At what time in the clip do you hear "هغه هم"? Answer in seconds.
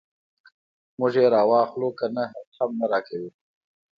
2.31-2.69